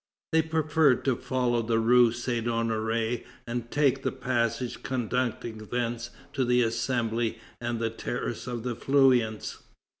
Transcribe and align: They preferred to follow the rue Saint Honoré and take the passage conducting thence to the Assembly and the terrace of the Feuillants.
They 0.31 0.41
preferred 0.41 1.05
to 1.05 1.15
follow 1.15 1.61
the 1.61 1.77
rue 1.77 2.11
Saint 2.11 2.47
Honoré 2.47 3.23
and 3.45 3.69
take 3.69 4.01
the 4.01 4.11
passage 4.11 4.81
conducting 4.81 5.59
thence 5.69 6.09
to 6.33 6.43
the 6.43 6.63
Assembly 6.63 7.37
and 7.61 7.77
the 7.79 7.91
terrace 7.91 8.47
of 8.47 8.63
the 8.63 8.75
Feuillants. 8.75 9.59